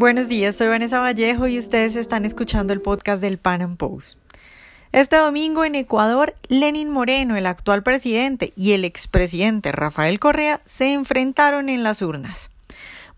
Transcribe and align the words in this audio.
Buenos 0.00 0.30
días, 0.30 0.56
soy 0.56 0.68
Vanessa 0.68 0.98
Vallejo 0.98 1.46
y 1.46 1.58
ustedes 1.58 1.94
están 1.94 2.24
escuchando 2.24 2.72
el 2.72 2.80
podcast 2.80 3.20
del 3.20 3.36
Pan 3.36 3.60
Am 3.60 3.76
Post. 3.76 4.16
Este 4.92 5.16
domingo 5.16 5.62
en 5.66 5.74
Ecuador, 5.74 6.32
Lenin 6.48 6.88
Moreno, 6.88 7.36
el 7.36 7.44
actual 7.44 7.82
presidente, 7.82 8.54
y 8.56 8.72
el 8.72 8.86
expresidente 8.86 9.72
Rafael 9.72 10.18
Correa 10.18 10.62
se 10.64 10.94
enfrentaron 10.94 11.68
en 11.68 11.82
las 11.82 12.00
urnas. 12.00 12.50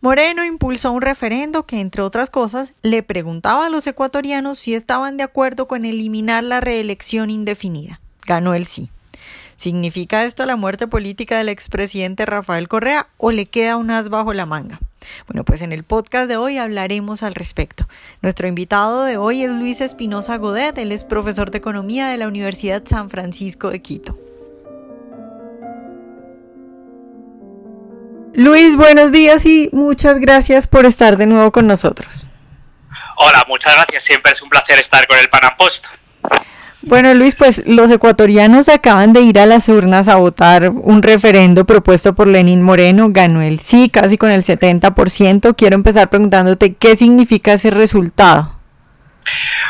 Moreno 0.01 0.45
impulsó 0.45 0.91
un 0.91 1.03
referendo 1.03 1.67
que, 1.67 1.79
entre 1.79 2.03
otras 2.03 2.31
cosas, 2.31 2.73
le 2.83 3.05
preguntaba 3.05 3.67
a 3.67 3.71
los 3.71 3.87
ecuatorianos 3.87 4.59
si 4.59 4.75
estaban 4.75 5.17
de 5.17 5.23
acuerdo 5.23 5.69
con 5.69 5.85
eliminar 5.85 6.43
la 6.43 6.61
reelección 6.61 7.31
indefinida. 7.31 8.01
Ganó 8.27 8.55
el 8.55 8.67
sí. 8.67 8.91
¿Significa 9.63 10.25
esto 10.25 10.45
la 10.45 10.57
muerte 10.57 10.89
política 10.89 11.39
del 11.39 11.49
expresidente 11.49 12.27
Rafael 12.27 12.67
Correa 12.67 13.07
o 13.17 13.31
le 13.31 13.47
queda 13.47 13.77
un 13.77 13.93
as 13.93 14.09
bajo 14.09 14.33
la 14.33 14.45
manga? 14.45 14.81
Bueno, 15.29 15.45
pues 15.45 15.63
en 15.63 15.71
el 15.71 15.85
podcast 15.85 16.27
de 16.27 16.37
hoy 16.37 16.59
hablaremos 16.59 17.23
al 17.23 17.37
respecto. 17.37 17.87
Nuestro 18.23 18.49
invitado 18.49 19.05
de 19.05 19.19
hoy 19.19 19.45
es 19.45 19.51
Luis 19.51 19.81
Espinosa 19.81 20.37
Godet, 20.39 20.77
él 20.79 20.91
es 20.91 21.05
profesor 21.05 21.53
de 21.53 21.59
Economía 21.59 22.09
de 22.09 22.17
la 22.17 22.27
Universidad 22.27 22.83
San 22.87 23.09
Francisco 23.09 23.71
de 23.71 23.81
Quito. 23.81 24.19
Luis, 28.35 28.75
buenos 28.75 29.13
días 29.13 29.47
y 29.47 29.69
muchas 29.71 30.19
gracias 30.19 30.67
por 30.67 30.87
estar 30.87 31.17
de 31.17 31.27
nuevo 31.27 31.53
con 31.53 31.69
nosotros. 31.69 32.27
Hola, 33.17 33.45
muchas 33.47 33.77
gracias. 33.77 34.03
Siempre 34.03 34.33
es 34.33 34.43
un 34.43 34.49
placer 34.49 34.81
estar 34.81 35.07
con 35.07 35.21
el 35.21 35.29
Panam 35.29 35.57
Post. 35.57 35.87
Bueno, 36.85 37.15
Luis, 37.15 37.37
pues 37.37 37.63
los 37.65 37.91
ecuatorianos 37.91 38.69
acaban 38.69 39.13
de 39.13 39.21
ir 39.21 39.39
a 39.39 39.47
las 39.47 39.69
urnas 39.69 40.09
a 40.09 40.17
votar 40.17 40.71
un 40.71 41.01
referendo 41.03 41.65
propuesto 41.65 42.13
por 42.13 42.27
Lenín 42.27 42.61
Moreno. 42.61 43.09
Ganó 43.11 43.41
el 43.41 43.61
sí, 43.61 43.89
casi 43.89 44.19
con 44.19 44.33
el 44.33 44.43
70%. 44.43 45.55
Quiero 45.57 45.77
empezar 45.77 46.11
preguntándote 46.11 46.75
qué 46.75 46.97
significa 46.97 47.53
ese 47.53 47.71
resultado. 47.71 48.59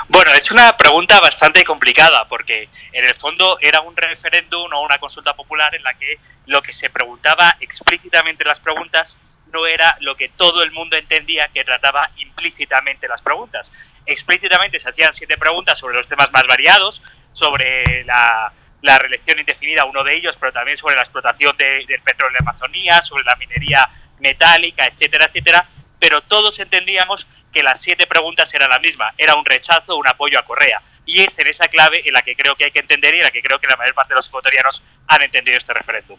Bueno, 0.08 0.33
es 0.33 0.50
una 0.50 0.74
pregunta 0.77 1.20
bastante 1.20 1.64
complicada 1.64 2.27
porque 2.28 2.70
en 2.92 3.05
el 3.05 3.14
fondo 3.14 3.58
era 3.60 3.83
un 3.83 3.94
referéndum 3.94 4.72
o 4.72 4.80
una 4.80 4.96
consulta 4.96 5.34
popular 5.34 5.74
en 5.74 5.83
la 5.83 5.92
que 5.94 6.18
lo 6.46 6.62
que 6.62 6.72
se 6.72 6.88
preguntaba 6.88 7.56
explícitamente 7.60 8.42
en 8.42 8.48
las 8.48 8.60
preguntas 8.60 9.18
no 9.53 9.67
era 9.67 9.97
lo 10.00 10.17
que 10.17 10.28
todo 10.31 10.62
el 10.62 10.72
mundo 10.72 10.97
entendía 10.97 11.48
que 11.48 11.64
trataba 11.64 12.11
implícitamente 12.17 13.06
las 13.06 13.22
preguntas. 13.22 13.72
Explícitamente 14.06 14.78
se 14.78 14.89
hacían 14.89 15.12
siete 15.12 15.36
preguntas 15.36 15.78
sobre 15.78 15.95
los 15.95 16.08
temas 16.08 16.33
más 16.33 16.47
variados, 16.47 17.03
sobre 17.33 18.05
la, 18.05 18.53
reelección 18.98 19.39
indefinida, 19.39 19.84
uno 19.84 20.03
de 20.03 20.17
ellos, 20.17 20.36
pero 20.39 20.53
también 20.53 20.77
sobre 20.77 20.97
la 20.97 21.03
explotación 21.03 21.56
del 21.56 22.00
petróleo 22.03 22.39
en 22.39 22.45
Amazonía, 22.45 23.00
sobre 23.00 23.25
la 23.25 23.36
minería 23.36 23.89
metálica, 24.19 24.86
etcétera, 24.86 25.27
etcétera. 25.27 25.67
Pero 26.00 26.20
todos 26.20 26.58
entendíamos 26.58 27.28
que 27.53 27.62
las 27.62 27.80
siete 27.80 28.06
preguntas 28.06 28.53
eran 28.55 28.70
la 28.70 28.78
misma, 28.78 29.14
era 29.19 29.36
un 29.36 29.45
rechazo, 29.45 29.97
un 29.97 30.08
apoyo 30.08 30.39
a 30.39 30.45
Correa. 30.45 30.83
Y 31.05 31.20
es 31.20 31.39
en 31.39 31.47
esa 31.48 31.69
clave 31.69 32.03
en 32.06 32.12
la 32.12 32.23
que 32.23 32.34
creo 32.34 32.55
que 32.55 32.64
hay 32.64 32.70
que 32.70 32.78
entender 32.80 33.14
y 33.14 33.19
en 33.19 33.25
la 33.25 33.30
que 33.30 33.42
creo 33.42 33.58
que 33.61 33.67
la 33.67 33.77
mayor 33.77 33.95
parte 33.95 34.11
de 34.11 34.17
los 34.17 34.28
ecuatorianos 34.28 34.83
han 35.06 35.23
entendido 35.23 35.56
este 35.56 35.73
referéndum. 35.73 36.19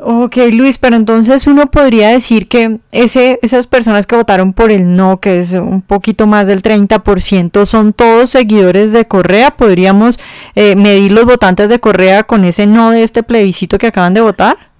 Ok, 0.00 0.36
Luis, 0.52 0.78
pero 0.78 0.94
entonces 0.94 1.48
uno 1.48 1.72
podría 1.72 2.10
decir 2.10 2.46
que 2.46 2.78
ese, 2.92 3.40
esas 3.42 3.66
personas 3.66 4.06
que 4.06 4.14
votaron 4.14 4.52
por 4.52 4.70
el 4.70 4.94
no, 4.94 5.18
que 5.18 5.40
es 5.40 5.52
un 5.54 5.82
poquito 5.82 6.28
más 6.28 6.46
del 6.46 6.62
30%, 6.62 7.66
son 7.66 7.92
todos 7.92 8.30
seguidores 8.30 8.92
de 8.92 9.08
Correa. 9.08 9.56
¿Podríamos 9.56 10.20
eh, 10.54 10.76
medir 10.76 11.10
los 11.10 11.24
votantes 11.24 11.68
de 11.68 11.80
Correa 11.80 12.22
con 12.22 12.44
ese 12.44 12.66
no 12.66 12.92
de 12.92 13.02
este 13.02 13.24
plebiscito 13.24 13.76
que 13.76 13.88
acaban 13.88 14.14
de 14.14 14.20
votar? 14.20 14.70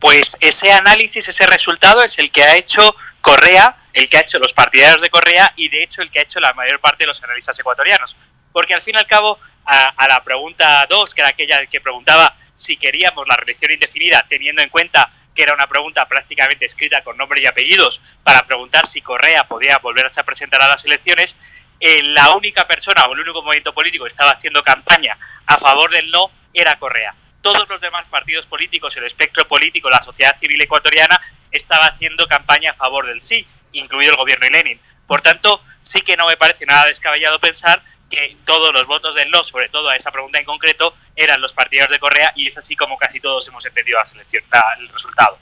Pues 0.00 0.38
ese 0.40 0.72
análisis, 0.72 1.28
ese 1.28 1.46
resultado 1.46 2.02
es 2.02 2.18
el 2.18 2.30
que 2.30 2.42
ha 2.42 2.56
hecho 2.56 2.80
Correa, 3.20 3.76
el 3.92 4.08
que 4.08 4.16
ha 4.16 4.20
hecho 4.20 4.38
los 4.38 4.54
partidarios 4.54 5.02
de 5.02 5.10
Correa 5.10 5.52
y 5.56 5.68
de 5.68 5.82
hecho 5.82 6.00
el 6.00 6.10
que 6.10 6.20
ha 6.20 6.22
hecho 6.22 6.40
la 6.40 6.54
mayor 6.54 6.80
parte 6.80 7.02
de 7.02 7.08
los 7.08 7.22
analistas 7.22 7.58
ecuatorianos. 7.58 8.16
Porque 8.52 8.72
al 8.72 8.80
fin 8.80 8.94
y 8.94 8.98
al 8.98 9.06
cabo, 9.06 9.38
a, 9.66 9.92
a 9.94 10.08
la 10.08 10.24
pregunta 10.24 10.86
2, 10.88 11.14
que 11.14 11.20
era 11.20 11.30
aquella 11.30 11.66
que 11.66 11.82
preguntaba 11.82 12.34
si 12.58 12.76
queríamos 12.76 13.26
la 13.28 13.36
reelección 13.36 13.70
indefinida, 13.70 14.26
teniendo 14.28 14.62
en 14.62 14.68
cuenta 14.68 15.10
que 15.32 15.44
era 15.44 15.54
una 15.54 15.68
pregunta 15.68 16.08
prácticamente 16.08 16.66
escrita 16.66 17.02
con 17.02 17.16
nombre 17.16 17.40
y 17.40 17.46
apellidos 17.46 18.02
para 18.24 18.44
preguntar 18.44 18.84
si 18.86 19.00
Correa 19.00 19.44
podía 19.44 19.78
volverse 19.78 20.20
a 20.20 20.24
presentar 20.24 20.60
a 20.62 20.68
las 20.68 20.84
elecciones, 20.84 21.36
eh, 21.78 22.02
la 22.02 22.34
única 22.34 22.66
persona 22.66 23.04
o 23.06 23.12
el 23.12 23.20
único 23.20 23.42
movimiento 23.42 23.72
político 23.72 24.04
que 24.04 24.08
estaba 24.08 24.32
haciendo 24.32 24.64
campaña 24.64 25.16
a 25.46 25.56
favor 25.56 25.92
del 25.92 26.10
no 26.10 26.32
era 26.52 26.76
Correa. 26.80 27.14
Todos 27.40 27.68
los 27.68 27.80
demás 27.80 28.08
partidos 28.08 28.48
políticos, 28.48 28.96
el 28.96 29.04
espectro 29.04 29.46
político, 29.46 29.88
la 29.88 30.02
sociedad 30.02 30.36
civil 30.36 30.60
ecuatoriana, 30.60 31.20
estaba 31.52 31.86
haciendo 31.86 32.26
campaña 32.26 32.72
a 32.72 32.74
favor 32.74 33.06
del 33.06 33.20
sí, 33.20 33.46
incluido 33.70 34.10
el 34.10 34.18
gobierno 34.18 34.46
de 34.46 34.50
Lenin. 34.50 34.80
Por 35.06 35.20
tanto, 35.20 35.62
sí 35.78 36.02
que 36.02 36.16
no 36.16 36.26
me 36.26 36.36
parece 36.36 36.66
nada 36.66 36.86
descabellado 36.86 37.38
pensar 37.38 37.80
que 38.08 38.36
todos 38.44 38.72
los 38.72 38.86
votos 38.86 39.14
del 39.14 39.30
no, 39.30 39.44
sobre 39.44 39.68
todo 39.68 39.88
a 39.88 39.94
esa 39.94 40.10
pregunta 40.10 40.38
en 40.38 40.44
concreto, 40.44 40.94
eran 41.14 41.40
los 41.40 41.54
partidarios 41.54 41.92
de 41.92 41.98
Correa 41.98 42.32
y 42.34 42.46
es 42.46 42.58
así 42.58 42.76
como 42.76 42.96
casi 42.96 43.20
todos 43.20 43.46
hemos 43.48 43.64
entendido 43.66 43.98
la 43.98 44.04
selección, 44.04 44.44
el 44.78 44.88
resultado. 44.88 45.38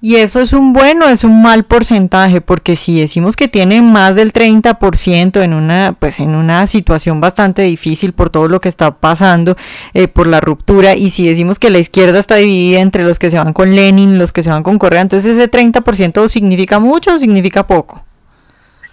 Y 0.00 0.14
eso 0.14 0.40
es 0.40 0.52
un 0.52 0.72
bueno, 0.72 1.08
es 1.08 1.24
un 1.24 1.42
mal 1.42 1.64
porcentaje, 1.64 2.40
porque 2.40 2.76
si 2.76 3.00
decimos 3.00 3.34
que 3.34 3.48
tiene 3.48 3.82
más 3.82 4.14
del 4.14 4.32
30% 4.32 5.42
en 5.42 5.52
una, 5.52 5.96
pues 5.98 6.20
en 6.20 6.36
una 6.36 6.68
situación 6.68 7.20
bastante 7.20 7.62
difícil 7.62 8.12
por 8.12 8.30
todo 8.30 8.46
lo 8.46 8.60
que 8.60 8.68
está 8.68 8.96
pasando, 9.00 9.56
eh, 9.94 10.06
por 10.06 10.28
la 10.28 10.40
ruptura, 10.40 10.94
y 10.94 11.10
si 11.10 11.26
decimos 11.26 11.58
que 11.58 11.70
la 11.70 11.80
izquierda 11.80 12.20
está 12.20 12.36
dividida 12.36 12.78
entre 12.78 13.02
los 13.02 13.18
que 13.18 13.28
se 13.28 13.38
van 13.38 13.52
con 13.52 13.74
Lenin, 13.74 14.18
los 14.18 14.32
que 14.32 14.44
se 14.44 14.50
van 14.50 14.62
con 14.62 14.78
Correa, 14.78 15.00
entonces 15.00 15.36
ese 15.36 15.50
30% 15.50 16.28
significa 16.28 16.78
mucho 16.78 17.14
o 17.14 17.18
significa 17.18 17.66
poco 17.66 18.04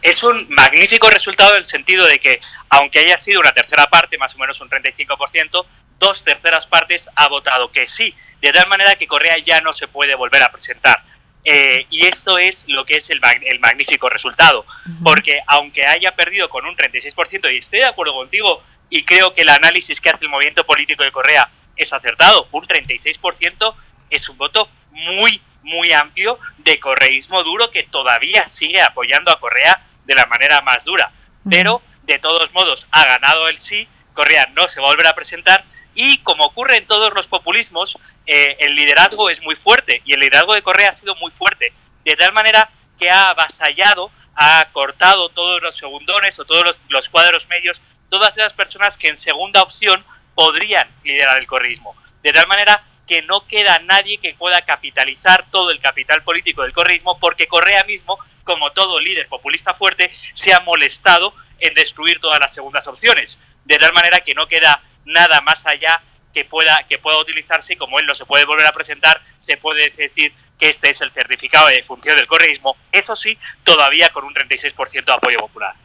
es 0.05 0.21
un 0.21 0.47
magnífico 0.49 1.09
resultado 1.09 1.53
en 1.53 1.57
el 1.57 1.65
sentido 1.65 2.05
de 2.05 2.19
que, 2.19 2.39
aunque 2.69 2.99
haya 2.99 3.17
sido 3.17 3.39
una 3.39 3.53
tercera 3.53 3.87
parte, 3.87 4.19
más 4.19 4.35
o 4.35 4.37
menos 4.37 4.61
un 4.61 4.69
35%, 4.69 5.65
dos 5.97 6.23
terceras 6.23 6.67
partes 6.67 7.09
ha 7.15 7.27
votado 7.27 7.71
que 7.71 7.87
sí, 7.87 8.13
de 8.39 8.53
tal 8.53 8.67
manera 8.67 8.95
que 8.97 9.07
Correa 9.07 9.39
ya 9.39 9.61
no 9.61 9.73
se 9.73 9.87
puede 9.87 10.13
volver 10.13 10.43
a 10.43 10.51
presentar. 10.51 11.01
Eh, 11.43 11.87
y 11.89 12.05
esto 12.05 12.37
es 12.37 12.67
lo 12.67 12.85
que 12.85 12.97
es 12.97 13.09
el, 13.09 13.19
el 13.45 13.59
magnífico 13.59 14.07
resultado, 14.07 14.63
porque 15.03 15.41
aunque 15.47 15.87
haya 15.87 16.15
perdido 16.15 16.49
con 16.49 16.67
un 16.67 16.75
36%, 16.75 17.51
y 17.51 17.57
estoy 17.57 17.79
de 17.79 17.85
acuerdo 17.85 18.13
contigo, 18.13 18.61
y 18.91 19.05
creo 19.05 19.33
que 19.33 19.41
el 19.41 19.49
análisis 19.49 20.01
que 20.01 20.11
hace 20.11 20.25
el 20.25 20.29
movimiento 20.29 20.67
político 20.67 21.03
de 21.03 21.11
Correa 21.11 21.49
es 21.77 21.93
acertado, 21.93 22.47
un 22.51 22.67
36% 22.67 23.75
es 24.11 24.29
un 24.29 24.37
voto 24.37 24.69
muy, 24.91 25.41
muy 25.63 25.93
amplio 25.93 26.37
de 26.59 26.79
correísmo 26.79 27.43
duro 27.43 27.71
que 27.71 27.81
todavía 27.81 28.47
sigue 28.47 28.83
apoyando 28.83 29.31
a 29.31 29.39
Correa 29.39 29.81
de 30.05 30.15
la 30.15 30.25
manera 30.27 30.61
más 30.61 30.85
dura. 30.85 31.11
Pero, 31.49 31.81
de 32.03 32.19
todos 32.19 32.53
modos, 32.53 32.87
ha 32.91 33.05
ganado 33.05 33.47
el 33.47 33.57
sí, 33.57 33.87
Correa 34.13 34.47
no 34.53 34.67
se 34.67 34.79
va 34.79 34.87
a 34.87 34.91
volver 34.91 35.07
a 35.07 35.15
presentar 35.15 35.63
y, 35.93 36.17
como 36.19 36.45
ocurre 36.45 36.77
en 36.77 36.87
todos 36.87 37.13
los 37.13 37.27
populismos, 37.27 37.97
eh, 38.25 38.57
el 38.59 38.75
liderazgo 38.75 39.29
es 39.29 39.41
muy 39.41 39.55
fuerte 39.55 40.01
y 40.05 40.13
el 40.13 40.19
liderazgo 40.19 40.53
de 40.53 40.61
Correa 40.61 40.89
ha 40.89 40.93
sido 40.93 41.15
muy 41.15 41.31
fuerte, 41.31 41.73
de 42.03 42.15
tal 42.15 42.33
manera 42.33 42.69
que 42.99 43.09
ha 43.09 43.29
avasallado, 43.29 44.11
ha 44.35 44.67
cortado 44.73 45.29
todos 45.29 45.61
los 45.61 45.77
segundones 45.77 46.37
o 46.39 46.45
todos 46.45 46.63
los, 46.63 46.79
los 46.89 47.09
cuadros 47.09 47.47
medios, 47.47 47.81
todas 48.09 48.37
esas 48.37 48.53
personas 48.53 48.97
que 48.97 49.07
en 49.07 49.15
segunda 49.15 49.61
opción 49.61 50.03
podrían 50.33 50.89
liderar 51.03 51.37
el 51.37 51.47
correísmo. 51.47 51.95
De 52.21 52.33
tal 52.33 52.47
manera 52.47 52.83
que 53.07 53.21
no 53.21 53.45
queda 53.47 53.79
nadie 53.79 54.17
que 54.17 54.33
pueda 54.33 54.61
capitalizar 54.63 55.45
todo 55.49 55.71
el 55.71 55.79
capital 55.79 56.23
político 56.23 56.63
del 56.63 56.73
correísmo, 56.73 57.17
porque 57.19 57.47
Correa 57.47 57.83
mismo, 57.85 58.19
como 58.45 58.71
todo 58.71 59.01
líder 59.01 59.27
populista 59.27 59.73
fuerte, 59.73 60.09
se 60.31 60.53
ha 60.53 60.61
molestado 60.61 61.33
en 61.59 61.73
destruir 61.73 62.19
todas 62.19 62.39
las 62.39 62.53
segundas 62.53 62.87
opciones, 62.87 63.41
de 63.65 63.77
tal 63.77 63.91
manera 63.91 64.21
que 64.21 64.33
no 64.33 64.47
queda 64.47 64.81
nada 65.03 65.41
más 65.41 65.65
allá 65.65 66.01
que 66.33 66.45
pueda, 66.45 66.83
que 66.87 66.97
pueda 66.97 67.17
utilizarse 67.19 67.73
y 67.73 67.77
como 67.77 67.99
él 67.99 68.05
no 68.05 68.13
se 68.13 68.25
puede 68.25 68.45
volver 68.45 68.67
a 68.67 68.71
presentar, 68.71 69.21
se 69.37 69.57
puede 69.57 69.89
decir 69.89 70.33
que 70.59 70.69
este 70.69 70.89
es 70.89 71.01
el 71.01 71.11
certificado 71.11 71.67
de 71.67 71.81
función 71.81 72.15
del 72.15 72.27
correísmo, 72.27 72.77
eso 72.91 73.15
sí, 73.15 73.37
todavía 73.63 74.09
con 74.11 74.25
un 74.25 74.33
36% 74.33 75.05
de 75.05 75.13
apoyo 75.13 75.39
popular. 75.39 75.75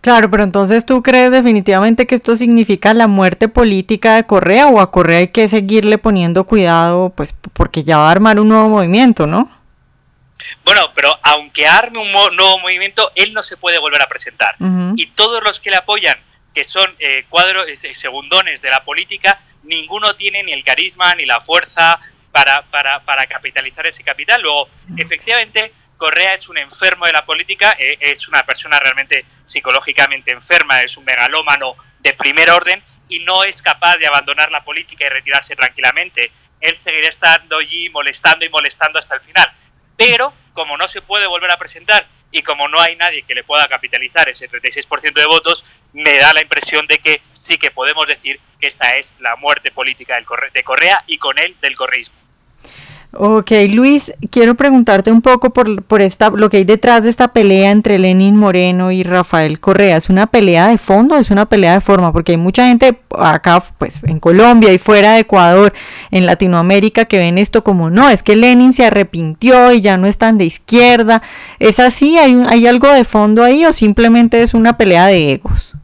Claro, 0.00 0.30
pero 0.30 0.44
entonces 0.44 0.86
tú 0.86 1.02
crees 1.02 1.30
definitivamente 1.30 2.06
que 2.06 2.14
esto 2.14 2.34
significa 2.34 2.94
la 2.94 3.06
muerte 3.06 3.48
política 3.48 4.16
de 4.16 4.24
Correa 4.24 4.68
o 4.68 4.80
a 4.80 4.90
Correa 4.90 5.18
hay 5.18 5.28
que 5.28 5.46
seguirle 5.46 5.98
poniendo 5.98 6.44
cuidado, 6.44 7.12
pues 7.14 7.34
porque 7.52 7.84
ya 7.84 7.98
va 7.98 8.08
a 8.08 8.12
armar 8.12 8.40
un 8.40 8.48
nuevo 8.48 8.70
movimiento, 8.70 9.26
¿no? 9.26 9.59
Bueno, 10.64 10.92
pero 10.94 11.18
aunque 11.22 11.66
arme 11.66 11.98
un 11.98 12.12
nuevo 12.12 12.58
movimiento, 12.58 13.10
él 13.14 13.32
no 13.32 13.42
se 13.42 13.56
puede 13.56 13.78
volver 13.78 14.02
a 14.02 14.08
presentar. 14.08 14.56
Y 14.96 15.06
todos 15.06 15.42
los 15.42 15.60
que 15.60 15.70
le 15.70 15.76
apoyan, 15.76 16.18
que 16.54 16.64
son 16.64 16.94
eh, 16.98 17.24
cuadros 17.28 17.66
eh, 17.68 17.94
segundones 17.94 18.62
de 18.62 18.70
la 18.70 18.84
política, 18.84 19.40
ninguno 19.62 20.14
tiene 20.16 20.42
ni 20.42 20.52
el 20.52 20.64
carisma 20.64 21.14
ni 21.14 21.24
la 21.24 21.40
fuerza 21.40 21.98
para, 22.32 22.62
para, 22.62 23.00
para 23.04 23.26
capitalizar 23.26 23.86
ese 23.86 24.02
capital. 24.02 24.42
Luego, 24.42 24.68
efectivamente, 24.96 25.72
Correa 25.96 26.32
es 26.32 26.48
un 26.48 26.58
enfermo 26.58 27.06
de 27.06 27.12
la 27.12 27.24
política, 27.26 27.76
eh, 27.78 27.98
es 28.00 28.26
una 28.26 28.42
persona 28.44 28.80
realmente 28.80 29.24
psicológicamente 29.44 30.30
enferma, 30.30 30.82
es 30.82 30.96
un 30.96 31.04
megalómano 31.04 31.76
de 31.98 32.14
primer 32.14 32.50
orden 32.50 32.82
y 33.08 33.18
no 33.20 33.44
es 33.44 33.60
capaz 33.60 33.98
de 33.98 34.06
abandonar 34.06 34.50
la 34.50 34.64
política 34.64 35.04
y 35.04 35.08
retirarse 35.10 35.54
tranquilamente. 35.54 36.30
Él 36.60 36.76
seguirá 36.76 37.08
estando 37.08 37.58
allí 37.58 37.90
molestando 37.90 38.44
y 38.44 38.48
molestando 38.48 38.98
hasta 38.98 39.14
el 39.14 39.20
final. 39.20 39.52
Pero, 40.00 40.32
como 40.54 40.78
no 40.78 40.88
se 40.88 41.02
puede 41.02 41.26
volver 41.26 41.50
a 41.50 41.58
presentar 41.58 42.06
y 42.32 42.40
como 42.40 42.68
no 42.68 42.80
hay 42.80 42.96
nadie 42.96 43.20
que 43.20 43.34
le 43.34 43.44
pueda 43.44 43.68
capitalizar 43.68 44.26
ese 44.30 44.48
36% 44.48 45.12
de 45.12 45.26
votos, 45.26 45.62
me 45.92 46.16
da 46.16 46.32
la 46.32 46.40
impresión 46.40 46.86
de 46.86 47.00
que 47.00 47.20
sí 47.34 47.58
que 47.58 47.70
podemos 47.70 48.08
decir 48.08 48.40
que 48.58 48.66
esta 48.66 48.96
es 48.96 49.16
la 49.20 49.36
muerte 49.36 49.70
política 49.70 50.18
de 50.54 50.64
Correa 50.64 51.04
y 51.06 51.18
con 51.18 51.38
él 51.38 51.54
del 51.60 51.76
correísmo. 51.76 52.16
Ok, 53.12 53.50
Luis, 53.72 54.12
quiero 54.30 54.54
preguntarte 54.54 55.10
un 55.10 55.20
poco 55.20 55.50
por, 55.50 55.82
por 55.82 56.00
esta, 56.00 56.30
lo 56.30 56.48
que 56.48 56.58
hay 56.58 56.64
detrás 56.64 57.02
de 57.02 57.10
esta 57.10 57.32
pelea 57.32 57.72
entre 57.72 57.98
Lenin 57.98 58.36
Moreno 58.36 58.92
y 58.92 59.02
Rafael 59.02 59.58
Correa. 59.58 59.96
¿Es 59.96 60.10
una 60.10 60.28
pelea 60.28 60.68
de 60.68 60.78
fondo 60.78 61.16
o 61.16 61.18
es 61.18 61.32
una 61.32 61.46
pelea 61.46 61.74
de 61.74 61.80
forma? 61.80 62.12
Porque 62.12 62.32
hay 62.32 62.38
mucha 62.38 62.66
gente 62.66 63.00
acá, 63.18 63.64
pues 63.78 64.00
en 64.04 64.20
Colombia 64.20 64.72
y 64.72 64.78
fuera 64.78 65.14
de 65.14 65.20
Ecuador, 65.20 65.74
en 66.12 66.24
Latinoamérica, 66.24 67.06
que 67.06 67.18
ven 67.18 67.36
esto 67.38 67.64
como 67.64 67.90
no, 67.90 68.08
es 68.08 68.22
que 68.22 68.36
Lenin 68.36 68.72
se 68.72 68.86
arrepintió 68.86 69.72
y 69.72 69.80
ya 69.80 69.96
no 69.96 70.06
es 70.06 70.16
tan 70.16 70.38
de 70.38 70.44
izquierda. 70.44 71.20
¿Es 71.58 71.80
así? 71.80 72.16
¿Hay, 72.16 72.40
hay 72.48 72.68
algo 72.68 72.92
de 72.92 73.02
fondo 73.02 73.42
ahí 73.42 73.64
o 73.64 73.72
simplemente 73.72 74.40
es 74.40 74.54
una 74.54 74.76
pelea 74.76 75.06
de 75.06 75.32
egos? 75.32 75.74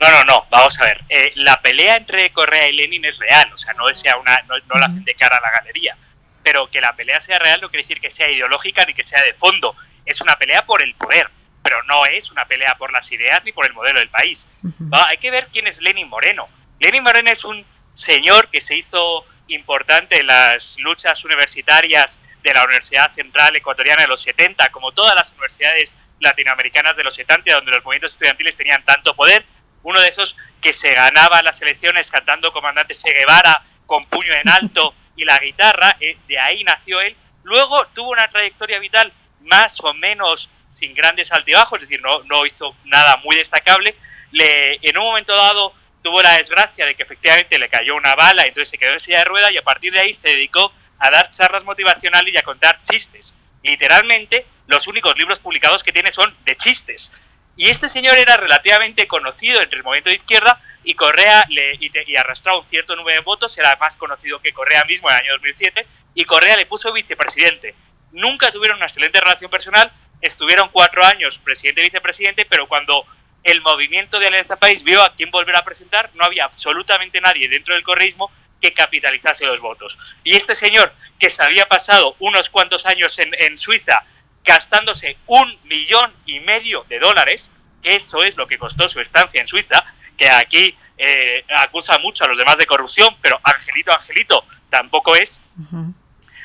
No, 0.00 0.10
no, 0.10 0.24
no, 0.24 0.44
vamos 0.50 0.80
a 0.80 0.86
ver. 0.86 1.04
Eh, 1.08 1.34
la 1.36 1.60
pelea 1.62 1.98
entre 1.98 2.30
Correa 2.30 2.68
y 2.68 2.72
Lenin 2.72 3.04
es 3.04 3.16
real, 3.18 3.48
o 3.54 3.56
sea, 3.56 3.74
no, 3.74 3.88
es 3.88 4.02
una, 4.20 4.36
no, 4.48 4.56
no 4.74 4.80
la 4.80 4.86
hacen 4.86 5.04
de 5.04 5.14
cara 5.14 5.36
a 5.36 5.40
la 5.40 5.60
galería 5.60 5.96
pero 6.42 6.68
que 6.68 6.80
la 6.80 6.94
pelea 6.94 7.20
sea 7.20 7.38
real 7.38 7.60
no 7.60 7.70
quiere 7.70 7.82
decir 7.82 8.00
que 8.00 8.10
sea 8.10 8.30
ideológica 8.30 8.84
ni 8.84 8.94
que 8.94 9.04
sea 9.04 9.22
de 9.22 9.34
fondo. 9.34 9.74
Es 10.04 10.20
una 10.20 10.36
pelea 10.36 10.66
por 10.66 10.82
el 10.82 10.94
poder, 10.94 11.30
pero 11.62 11.82
no 11.84 12.06
es 12.06 12.30
una 12.30 12.44
pelea 12.46 12.74
por 12.76 12.92
las 12.92 13.10
ideas 13.12 13.44
ni 13.44 13.52
por 13.52 13.66
el 13.66 13.72
modelo 13.72 14.00
del 14.00 14.08
país. 14.08 14.48
hay 14.90 15.18
que 15.18 15.30
ver 15.30 15.48
quién 15.52 15.66
es 15.66 15.80
Lenin 15.80 16.08
Moreno. 16.08 16.48
Lenin 16.80 17.02
Moreno 17.02 17.30
es 17.30 17.44
un 17.44 17.64
señor 17.92 18.48
que 18.48 18.60
se 18.60 18.76
hizo 18.76 19.24
importante 19.48 20.20
en 20.20 20.26
las 20.26 20.78
luchas 20.78 21.24
universitarias 21.24 22.18
de 22.42 22.52
la 22.52 22.64
Universidad 22.64 23.10
Central 23.10 23.54
Ecuatoriana 23.54 24.02
de 24.02 24.08
los 24.08 24.22
70, 24.22 24.70
como 24.70 24.92
todas 24.92 25.14
las 25.14 25.30
universidades 25.32 25.96
latinoamericanas 26.20 26.96
de 26.96 27.04
los 27.04 27.14
70, 27.14 27.54
donde 27.54 27.70
los 27.70 27.84
movimientos 27.84 28.12
estudiantiles 28.12 28.56
tenían 28.56 28.84
tanto 28.84 29.14
poder. 29.14 29.44
Uno 29.84 30.00
de 30.00 30.08
esos 30.08 30.36
que 30.60 30.72
se 30.72 30.92
ganaba 30.94 31.42
las 31.42 31.60
elecciones 31.62 32.10
cantando 32.10 32.52
Comandante 32.52 32.94
Che 32.94 33.12
Guevara 33.12 33.62
con 33.86 34.06
puño 34.06 34.32
en 34.32 34.48
alto 34.48 34.94
y 35.16 35.24
la 35.24 35.38
guitarra, 35.38 35.96
eh, 36.00 36.16
de 36.28 36.38
ahí 36.38 36.64
nació 36.64 37.00
él. 37.00 37.16
Luego 37.44 37.86
tuvo 37.88 38.10
una 38.10 38.28
trayectoria 38.28 38.78
vital 38.78 39.12
más 39.40 39.80
o 39.80 39.92
menos 39.94 40.48
sin 40.66 40.94
grandes 40.94 41.32
altibajos, 41.32 41.82
es 41.82 41.88
decir, 41.88 42.02
no, 42.02 42.22
no 42.24 42.46
hizo 42.46 42.74
nada 42.84 43.16
muy 43.24 43.36
destacable. 43.36 43.94
Le, 44.30 44.78
en 44.82 44.96
un 44.96 45.04
momento 45.04 45.34
dado 45.36 45.74
tuvo 46.02 46.20
la 46.22 46.36
desgracia 46.36 46.86
de 46.86 46.94
que 46.94 47.02
efectivamente 47.02 47.58
le 47.58 47.68
cayó 47.68 47.94
una 47.94 48.14
bala, 48.14 48.42
entonces 48.42 48.70
se 48.70 48.78
quedó 48.78 48.92
en 48.92 49.00
silla 49.00 49.18
de 49.18 49.24
rueda 49.24 49.52
y 49.52 49.56
a 49.56 49.62
partir 49.62 49.92
de 49.92 50.00
ahí 50.00 50.12
se 50.12 50.30
dedicó 50.30 50.72
a 50.98 51.10
dar 51.10 51.30
charlas 51.30 51.64
motivacionales 51.64 52.34
y 52.34 52.38
a 52.38 52.42
contar 52.42 52.80
chistes. 52.82 53.34
Literalmente, 53.62 54.46
los 54.66 54.86
únicos 54.88 55.16
libros 55.16 55.38
publicados 55.38 55.82
que 55.82 55.92
tiene 55.92 56.10
son 56.10 56.34
de 56.44 56.56
chistes. 56.56 57.12
Y 57.56 57.68
este 57.68 57.88
señor 57.88 58.16
era 58.16 58.36
relativamente 58.36 59.06
conocido 59.06 59.60
entre 59.60 59.78
el 59.78 59.84
movimiento 59.84 60.10
de 60.10 60.16
izquierda 60.16 60.60
y 60.84 60.94
Correa 60.94 61.44
le, 61.48 61.74
y, 61.80 62.16
arrastró 62.16 62.58
un 62.58 62.66
cierto 62.66 62.96
número 62.96 63.16
de 63.16 63.22
votos, 63.22 63.56
era 63.58 63.76
más 63.76 63.96
conocido 63.96 64.40
que 64.40 64.52
Correa 64.52 64.84
mismo 64.84 65.08
en 65.08 65.14
el 65.14 65.20
año 65.22 65.32
2007, 65.34 65.86
y 66.14 66.24
Correa 66.24 66.56
le 66.56 66.66
puso 66.66 66.92
vicepresidente. 66.92 67.74
Nunca 68.10 68.50
tuvieron 68.50 68.78
una 68.78 68.86
excelente 68.86 69.20
relación 69.20 69.50
personal, 69.50 69.92
estuvieron 70.20 70.68
cuatro 70.70 71.04
años 71.04 71.38
presidente 71.38 71.82
y 71.82 71.84
vicepresidente, 71.84 72.46
pero 72.46 72.66
cuando 72.66 73.06
el 73.44 73.60
movimiento 73.60 74.18
de 74.18 74.28
Alianza 74.28 74.56
País 74.56 74.82
vio 74.84 75.02
a 75.02 75.14
quién 75.14 75.30
volver 75.30 75.56
a 75.56 75.64
presentar, 75.64 76.10
no 76.14 76.24
había 76.24 76.44
absolutamente 76.44 77.20
nadie 77.20 77.48
dentro 77.48 77.74
del 77.74 77.84
correísmo 77.84 78.30
que 78.60 78.72
capitalizase 78.72 79.46
los 79.46 79.60
votos. 79.60 79.98
Y 80.24 80.36
este 80.36 80.54
señor, 80.54 80.92
que 81.18 81.30
se 81.30 81.42
había 81.42 81.66
pasado 81.66 82.14
unos 82.18 82.50
cuantos 82.50 82.86
años 82.86 83.18
en 83.18 83.56
Suiza 83.56 84.04
gastándose 84.44 85.16
un 85.26 85.58
millón 85.64 86.12
y 86.26 86.40
medio 86.40 86.84
de 86.88 86.98
dólares, 86.98 87.52
que 87.82 87.96
eso 87.96 88.22
es 88.22 88.36
lo 88.36 88.46
que 88.46 88.58
costó 88.58 88.88
su 88.88 89.00
estancia 89.00 89.40
en 89.40 89.46
Suiza, 89.46 89.84
que 90.16 90.28
aquí 90.28 90.76
eh, 90.98 91.44
acusa 91.56 91.98
mucho 91.98 92.24
a 92.24 92.28
los 92.28 92.38
demás 92.38 92.58
de 92.58 92.66
corrupción, 92.66 93.16
pero 93.20 93.40
Angelito, 93.42 93.92
Angelito 93.92 94.44
tampoco 94.70 95.16
es. 95.16 95.40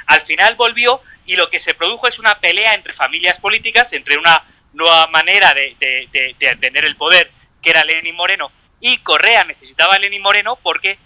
Al 0.08 0.22
final 0.22 0.56
volvió 0.56 1.02
y 1.26 1.36
lo 1.36 1.50
que 1.50 1.60
se 1.60 1.74
produjo 1.74 2.08
es 2.08 2.20
una 2.20 2.40
pelea 2.40 2.74
entre 2.74 2.94
familias 2.94 3.40
políticas, 3.40 3.92
entre 3.94 4.18
una 4.18 4.44
nueva 4.74 5.08
manera 5.08 5.54
de, 5.54 5.76
de, 5.80 6.36
entender 6.40 6.86
el 6.86 6.96
poder, 6.96 7.32
que 7.62 7.72
era 7.72 7.84
Lenin 7.84 8.16
Moreno, 8.16 8.52
y 8.80 8.98
Correa 9.00 9.44
necesitaba 9.44 9.96
a 9.96 10.00
Lenin 10.00 10.22
Moreno 10.22 10.58
porque 10.62 10.98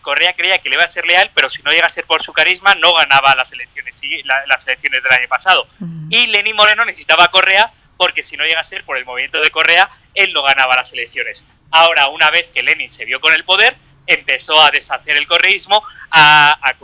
Correa 0.00 0.32
creía 0.32 0.58
que 0.58 0.68
le 0.68 0.76
iba 0.76 0.84
a 0.84 0.88
ser 0.88 1.06
leal, 1.06 1.30
pero 1.34 1.48
si 1.48 1.62
no 1.62 1.70
llega 1.70 1.86
a 1.86 1.90
ser 1.90 2.04
por 2.04 2.22
su 2.22 2.32
carisma, 2.32 2.74
no 2.74 2.94
ganaba 2.94 3.34
las 3.34 3.52
elecciones, 3.52 4.00
las 4.46 4.66
elecciones 4.66 5.02
del 5.02 5.12
año 5.12 5.28
pasado. 5.28 5.66
Y 6.10 6.28
Lenin 6.28 6.56
Moreno 6.56 6.84
necesitaba 6.84 7.24
a 7.24 7.30
Correa 7.30 7.70
porque 7.96 8.22
si 8.22 8.36
no 8.36 8.44
llega 8.44 8.60
a 8.60 8.64
ser 8.64 8.84
por 8.84 8.96
el 8.96 9.04
movimiento 9.04 9.40
de 9.40 9.50
Correa, 9.50 9.90
él 10.14 10.32
no 10.32 10.42
ganaba 10.42 10.76
las 10.76 10.92
elecciones. 10.92 11.44
Ahora, 11.70 12.08
una 12.08 12.30
vez 12.30 12.50
que 12.50 12.62
Lenin 12.62 12.88
se 12.88 13.04
vio 13.04 13.20
con 13.20 13.34
el 13.34 13.44
poder, 13.44 13.76
empezó 14.06 14.58
a 14.60 14.70
deshacer 14.70 15.16
el 15.16 15.26
correísmo, 15.26 15.82
a, 16.10 16.74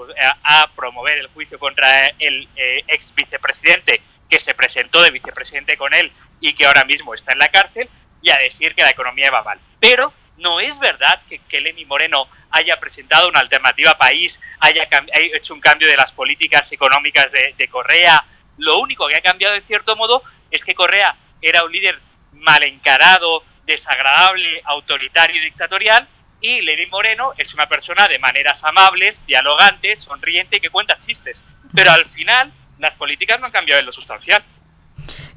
promover 0.76 1.19
el 1.19 1.28
juicio 1.28 1.58
contra 1.58 2.08
el 2.19 2.48
eh, 2.56 2.84
ex 2.88 3.14
vicepresidente 3.14 4.02
que 4.28 4.38
se 4.38 4.54
presentó 4.54 5.00
de 5.02 5.10
vicepresidente 5.10 5.76
con 5.76 5.94
él 5.94 6.12
y 6.40 6.54
que 6.54 6.66
ahora 6.66 6.84
mismo 6.84 7.14
está 7.14 7.32
en 7.32 7.38
la 7.38 7.48
cárcel, 7.48 7.88
y 8.25 8.30
a 8.30 8.38
decir 8.38 8.75
que 8.75 8.82
la 8.82 8.90
economía 8.90 9.30
va 9.30 9.42
mal. 9.42 9.60
Pero 9.78 10.12
no 10.36 10.60
es 10.60 10.78
verdad 10.78 11.22
que, 11.22 11.38
que 11.38 11.60
Lenin 11.60 11.86
Moreno 11.88 12.28
haya 12.50 12.78
presentado 12.78 13.28
una 13.28 13.40
alternativa 13.40 13.96
país, 13.96 14.40
haya, 14.60 14.88
hecho 15.34 15.54
un 15.54 15.60
cambio 15.60 15.88
de 15.88 15.96
las 15.96 16.12
políticas 16.12 16.70
económicas 16.72 17.32
de, 17.32 17.69
Correa. 17.69 18.25
Lo 18.58 18.78
único 18.78 19.08
que 19.08 19.16
ha 19.16 19.20
cambiado 19.20 19.56
en 19.56 19.64
cierto 19.64 19.96
modo 19.96 20.22
es 20.50 20.64
que 20.64 20.75
Correa 20.75 21.16
era 21.42 21.64
un 21.64 21.72
líder 21.72 21.98
mal 22.32 22.62
encarado, 22.62 23.42
desagradable, 23.66 24.62
autoritario 24.64 25.40
y 25.40 25.44
dictatorial, 25.44 26.06
y 26.40 26.60
Lenin 26.60 26.90
Moreno 26.90 27.32
es 27.38 27.54
una 27.54 27.66
persona 27.66 28.06
de 28.06 28.19
maneras 28.19 28.62
amables, 28.64 29.26
dialogantes, 29.26 30.00
sonriente, 30.04 30.60
que 30.60 30.70
cuenta 30.70 30.98
chistes. 30.98 31.44
Pero 31.75 31.90
al 31.90 32.04
final, 32.04 32.52
las 32.78 32.96
políticas 32.96 33.40
no 33.40 33.46
han 33.46 33.52
cambiado 33.52 33.80
en 33.80 33.87
lo 33.87 33.92
sustancial. 33.92 34.44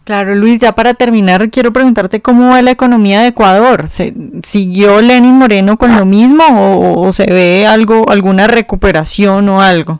Claro, 0.07 0.35
Luis, 0.35 0.61
ya 0.61 0.73
para 0.73 0.93
terminar, 0.93 1.49
quiero 1.49 1.73
preguntarte 1.73 2.21
cómo 2.21 2.51
va 2.51 2.61
la 2.61 2.71
economía 2.71 3.19
de 3.19 3.27
Ecuador. 3.27 3.89
¿Se, 3.89 4.13
¿Siguió 4.41 5.01
Lenin 5.01 5.33
Moreno 5.33 5.75
con 5.75 5.97
lo 5.97 6.05
mismo 6.05 7.01
o, 7.01 7.11
se 7.11 7.25
ve 7.25 7.67
algo, 7.67 8.09
alguna 8.09 8.47
recuperación 8.47 9.49
o 9.49 9.61
algo? 9.61 9.99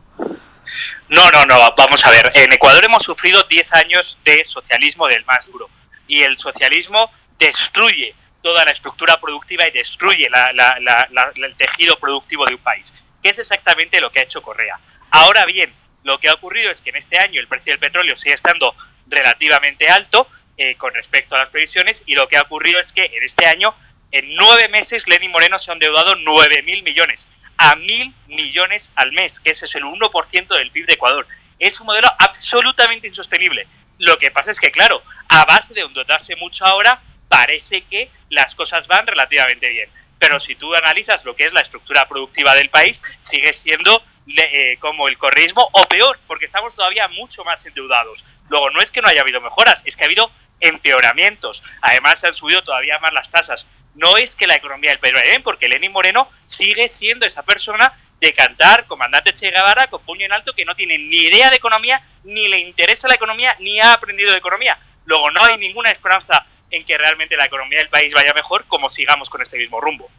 No, 1.09 1.29
no, 1.31 1.45
no, 1.45 1.59
vamos 1.75 2.05
a 2.05 2.11
ver. 2.11 2.31
En 2.35 2.53
Ecuador 2.53 2.85
hemos 2.85 3.03
sufrido 3.03 3.43
10 3.43 3.73
años 3.73 4.17
de 4.23 4.45
socialismo 4.45 5.07
del 5.07 5.25
más 5.25 5.51
duro. 5.51 5.69
Y 6.07 6.21
el 6.21 6.37
socialismo 6.37 7.11
destruye 7.37 8.15
toda 8.41 8.63
la 8.63 8.71
estructura 8.71 9.19
productiva 9.19 9.67
y 9.67 9.71
destruye 9.71 10.29
el 10.29 11.55
tejido 11.57 11.99
productivo 11.99 12.45
de 12.45 12.55
un 12.55 12.61
país, 12.61 12.93
que 13.21 13.31
es 13.31 13.39
exactamente 13.39 13.99
lo 13.99 14.09
que 14.09 14.19
ha 14.21 14.23
hecho 14.23 14.41
Correa. 14.41 14.79
Ahora 15.11 15.43
bien, 15.43 15.73
lo 16.07 16.19
que 16.19 16.29
ha 16.29 16.33
ocurrido 16.33 16.71
es 16.71 16.81
que 16.81 16.89
en 16.89 16.95
este 16.95 17.19
año 17.19 17.41
el 17.41 17.47
precio 17.47 17.73
del 17.73 17.79
petróleo 17.79 18.15
sigue 18.15 18.33
estando 18.33 18.73
relativamente 19.07 19.89
alto 19.89 20.27
eh, 20.55 20.75
con 20.75 20.93
respecto 20.93 21.35
a 21.35 21.39
las 21.39 21.49
previsiones 21.49 22.03
y 22.05 22.15
lo 22.15 22.29
que 22.29 22.37
ha 22.37 22.43
ocurrido 22.43 22.79
es 22.79 22.93
que 22.93 23.11
en 23.13 23.23
este 23.23 23.45
año, 23.45 23.75
en 24.11 24.33
nueve 24.35 24.69
meses, 24.69 25.09
Lenin 25.09 25.31
Moreno 25.31 25.59
se 25.59 25.69
ha 25.69 25.73
endeudado 25.73 26.15
nueve 26.15 26.63
mil 26.63 26.81
millones, 26.81 27.27
a 27.57 27.75
mil 27.75 28.13
millones 28.27 28.93
al 28.95 29.11
mes, 29.11 29.41
que 29.41 29.49
ese 29.49 29.65
es 29.65 29.75
el 29.75 29.83
1% 29.83 30.47
del 30.47 30.71
PIB 30.71 30.85
de 30.85 30.93
Ecuador. 30.93 31.27
Es 31.59 31.81
un 31.81 31.87
modelo 31.87 32.07
absolutamente 32.19 33.07
insostenible. 33.07 33.67
Lo 33.97 34.17
que 34.17 34.31
pasa 34.31 34.51
es 34.51 34.61
que, 34.61 34.71
claro, 34.71 35.03
a 35.27 35.43
base 35.43 35.73
de 35.73 35.81
endeudarse 35.81 36.37
mucho 36.37 36.65
ahora, 36.65 37.01
parece 37.27 37.81
que 37.81 38.09
las 38.29 38.55
cosas 38.55 38.87
van 38.87 39.05
relativamente 39.05 39.67
bien. 39.67 39.89
Pero 40.19 40.39
si 40.39 40.55
tú 40.55 40.73
analizas 40.75 41.25
lo 41.25 41.35
que 41.35 41.45
es 41.45 41.53
la 41.53 41.61
estructura 41.61 42.07
productiva 42.07 42.55
del 42.55 42.69
país, 42.69 43.01
sigue 43.19 43.53
siendo 43.53 44.03
eh, 44.35 44.77
como 44.79 45.07
el 45.07 45.17
correísmo 45.17 45.67
o 45.71 45.87
peor, 45.87 46.19
porque 46.27 46.45
estamos 46.45 46.75
todavía 46.75 47.07
mucho 47.07 47.43
más 47.43 47.65
endeudados. 47.65 48.25
Luego, 48.49 48.69
no 48.71 48.81
es 48.81 48.91
que 48.91 49.01
no 49.01 49.07
haya 49.07 49.21
habido 49.21 49.41
mejoras, 49.41 49.83
es 49.85 49.95
que 49.95 50.03
ha 50.03 50.07
habido 50.07 50.29
empeoramientos. 50.59 51.63
Además, 51.81 52.19
se 52.19 52.27
han 52.27 52.35
subido 52.35 52.63
todavía 52.63 52.99
más 52.99 53.13
las 53.13 53.31
tasas. 53.31 53.67
No 53.95 54.17
es 54.17 54.35
que 54.35 54.47
la 54.47 54.55
economía 54.55 54.91
del 54.91 54.99
país 54.99 55.13
vaya 55.13 55.39
porque 55.43 55.67
Lenín 55.67 55.91
Moreno 55.91 56.29
sigue 56.43 56.87
siendo 56.87 57.25
esa 57.25 57.43
persona 57.43 57.93
de 58.19 58.33
cantar 58.33 58.85
comandante 58.85 59.33
Che 59.33 59.51
Guevara 59.51 59.87
con 59.87 60.01
puño 60.01 60.25
en 60.25 60.33
alto 60.33 60.53
que 60.53 60.65
no 60.65 60.75
tiene 60.75 60.97
ni 60.97 61.21
idea 61.21 61.49
de 61.49 61.57
economía, 61.57 62.01
ni 62.23 62.47
le 62.47 62.59
interesa 62.59 63.07
la 63.07 63.15
economía, 63.15 63.55
ni 63.59 63.79
ha 63.79 63.93
aprendido 63.93 64.31
de 64.31 64.37
economía. 64.37 64.77
Luego, 65.05 65.31
no 65.31 65.43
hay 65.43 65.57
ninguna 65.57 65.91
esperanza 65.91 66.45
en 66.71 66.83
que 66.83 66.97
realmente 66.97 67.35
la 67.37 67.45
economía 67.45 67.79
del 67.79 67.89
país 67.89 68.13
vaya 68.13 68.33
mejor 68.33 68.65
como 68.67 68.89
sigamos 68.89 69.29
con 69.29 69.41
este 69.41 69.57
mismo 69.57 69.79
rumbo. 69.79 70.09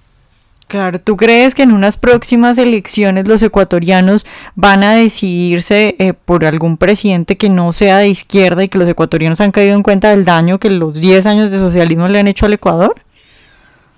Claro, 0.69 1.00
¿tú 1.00 1.17
crees 1.17 1.55
que 1.55 1.62
en 1.62 1.73
unas 1.73 1.97
próximas 1.97 2.59
elecciones 2.59 3.26
los 3.26 3.43
ecuatorianos 3.43 4.26
van 4.55 4.85
a 4.85 4.97
decidirse 4.97 5.97
eh, 5.99 6.12
por 6.12 6.45
algún 6.45 6.76
presidente 6.76 7.38
que 7.38 7.49
no 7.49 7.73
sea 7.73 7.97
de 7.99 8.09
izquierda 8.09 8.62
y 8.62 8.69
que 8.69 8.76
los 8.76 8.87
ecuatorianos 8.87 9.40
han 9.40 9.50
caído 9.50 9.75
en 9.75 9.83
cuenta 9.83 10.11
del 10.11 10.26
daño 10.26 10.59
que 10.59 10.69
los 10.69 11.00
10 11.00 11.26
años 11.26 11.50
de 11.50 11.59
socialismo 11.59 12.07
le 12.09 12.19
han 12.19 12.28
hecho 12.28 12.45
al 12.45 12.52
Ecuador? 12.52 13.02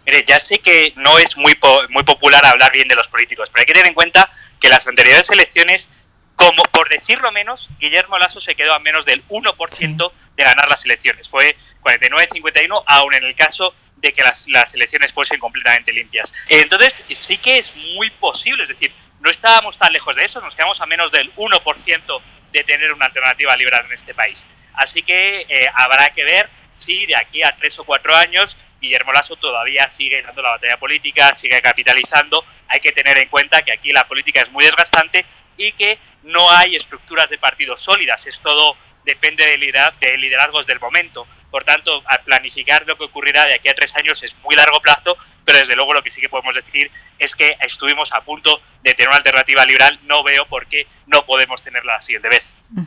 Mire, 0.07 0.25
ya 0.25 0.38
sé 0.38 0.61
que 0.61 0.92
no 0.95 1.19
es 1.19 1.37
muy, 1.37 1.59
muy 1.88 2.04
popular 2.04 2.47
hablar 2.47 2.71
bien 2.71 2.87
de 2.87 2.95
los 2.95 3.09
políticos, 3.09 3.50
pero 3.50 3.62
hay 3.62 3.66
que 3.66 3.73
tener 3.73 3.88
en 3.88 3.95
cuenta 3.95 4.30
que 4.61 4.69
las 4.69 4.87
anteriores 4.87 5.28
elecciones, 5.30 5.90
como 6.37 6.62
por 6.71 6.88
decirlo 6.88 7.33
menos, 7.33 7.69
Guillermo 7.80 8.16
Lasso 8.16 8.40
se 8.40 8.54
quedó 8.54 8.75
a 8.75 8.78
menos 8.78 9.04
del 9.04 9.26
1% 9.26 10.12
de 10.40 10.47
ganar 10.47 10.68
las 10.68 10.85
elecciones. 10.85 11.28
Fue 11.28 11.56
49-51, 11.82 12.82
aún 12.87 13.14
en 13.14 13.25
el 13.25 13.35
caso 13.35 13.75
de 13.97 14.12
que 14.12 14.23
las, 14.23 14.49
las, 14.49 14.75
elecciones 14.75 15.12
fuesen 15.12 15.38
completamente 15.38 15.92
limpias. 15.92 16.32
Entonces, 16.49 17.04
sí 17.14 17.37
que 17.37 17.59
es 17.59 17.75
muy 17.94 18.11
posible, 18.11 18.62
es 18.62 18.70
decir, 18.70 18.92
no 19.20 19.30
estábamos 19.30 19.78
tan 19.78 19.92
lejos 19.92 20.16
de 20.16 20.25
eso, 20.25 20.40
nos 20.40 20.56
quedamos 20.56 20.80
a 20.80 20.87
menos 20.87 21.12
del 21.12 21.35
1% 21.35 22.23
de 22.52 22.64
tener 22.64 22.92
una 22.92 23.06
alternativa 23.06 23.54
liberal 23.56 23.85
en 23.87 23.92
este 23.92 24.14
país. 24.14 24.47
Así 24.75 25.02
que 25.02 25.44
eh, 25.49 25.68
habrá 25.75 26.11
que 26.11 26.25
ver 26.25 26.49
si 26.70 27.04
de 27.04 27.16
aquí 27.16 27.42
a 27.42 27.54
tres 27.59 27.78
o 27.78 27.85
cuatro 27.85 28.16
años 28.16 28.56
Guillermo 28.80 29.12
Lasso 29.12 29.37
todavía 29.37 29.88
sigue 29.88 30.23
dando 30.23 30.40
la 30.42 30.50
batalla 30.50 30.78
política, 30.78 31.32
sigue 31.35 31.61
capitalizando. 31.61 32.44
Hay 32.68 32.80
que 32.80 32.92
tener 32.92 33.18
en 33.18 33.28
cuenta 33.28 33.62
que 33.62 33.73
aquí 33.73 33.92
la 33.92 34.09
política 34.09 34.40
es 34.40 34.50
muy 34.50 34.64
desgastante 34.64 35.25
y 35.56 35.73
que 35.73 35.99
no 36.23 36.50
hay 36.50 36.76
estructuras 36.76 37.28
de 37.28 37.38
partidos 37.38 37.80
sólidas. 37.80 38.26
Es 38.26 38.40
todo 38.40 38.76
depende 39.04 39.45
de 39.47 40.16
liderazgos 40.19 40.66
del 40.66 40.80
momento. 40.80 41.26
Por 41.50 41.64
tanto, 41.64 42.02
al 42.07 42.23
planificar 42.23 42.87
lo 42.87 42.97
que 42.97 43.04
ocurrirá 43.04 43.47
de 43.47 43.54
aquí 43.54 43.69
a 43.69 43.75
tres 43.75 43.97
años 43.97 44.23
es 44.23 44.37
muy 44.45 44.54
largo 44.54 44.80
plazo, 44.80 45.16
pero 45.45 45.59
desde 45.59 45.75
luego 45.75 45.92
lo 45.92 46.02
que 46.02 46.11
sí 46.11 46.21
que 46.21 46.28
podemos 46.28 46.54
decir 46.54 46.90
es 47.19 47.35
que 47.35 47.57
estuvimos 47.61 48.14
a 48.14 48.21
punto 48.21 48.61
de 48.83 48.95
tener 48.95 49.09
una 49.09 49.16
alternativa 49.16 49.64
liberal. 49.64 49.99
No 50.04 50.23
veo 50.23 50.47
por 50.47 50.66
qué 50.66 50.87
no 51.07 51.25
podemos 51.25 51.61
tenerla 51.62 51.95
la 51.95 52.00
siguiente 52.00 52.28
vez. 52.28 52.54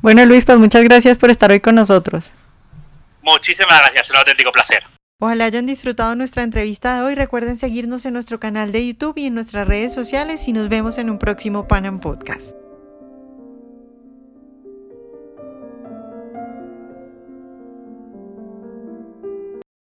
Bueno, 0.00 0.26
Luis, 0.26 0.44
pues 0.44 0.58
muchas 0.58 0.82
gracias 0.82 1.16
por 1.16 1.30
estar 1.30 1.52
hoy 1.52 1.60
con 1.60 1.76
nosotros. 1.76 2.32
Muchísimas 3.22 3.78
gracias, 3.78 4.06
es 4.06 4.10
un 4.10 4.16
auténtico 4.16 4.50
placer. 4.50 4.82
Ojalá 5.20 5.44
hayan 5.44 5.66
disfrutado 5.66 6.14
nuestra 6.14 6.42
entrevista 6.42 6.96
de 6.96 7.02
hoy. 7.02 7.14
Recuerden 7.14 7.56
seguirnos 7.56 8.06
en 8.06 8.14
nuestro 8.14 8.40
canal 8.40 8.72
de 8.72 8.86
YouTube 8.86 9.18
y 9.18 9.26
en 9.26 9.34
nuestras 9.34 9.68
redes 9.68 9.92
sociales 9.92 10.48
y 10.48 10.52
nos 10.52 10.70
vemos 10.70 10.96
en 10.96 11.10
un 11.10 11.18
próximo 11.18 11.68
Panam 11.68 12.00
Podcast. 12.00 12.56